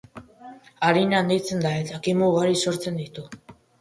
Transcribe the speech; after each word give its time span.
Arin 0.87 1.13
handitzen 1.17 1.63
da 1.67 1.73
eta 1.83 1.99
kimu 2.09 2.31
ugari 2.33 2.59
sortzen 2.67 2.99
ditu. 3.03 3.29